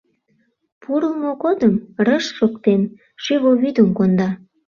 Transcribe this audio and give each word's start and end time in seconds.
Пурлмо 0.81 1.31
годым, 1.43 1.73
рыж 2.05 2.25
шоктен, 2.37 2.81
шӱвылвӱдым 3.23 3.89
конда. 3.97 4.29